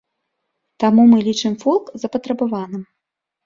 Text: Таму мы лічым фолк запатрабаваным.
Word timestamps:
Таму 0.83 1.05
мы 1.11 1.21
лічым 1.29 1.59
фолк 1.67 1.95
запатрабаваным. 2.07 2.83